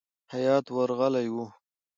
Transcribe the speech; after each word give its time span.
هیات 0.33 0.65
ورغلی 0.75 1.27
وو. 1.33 1.45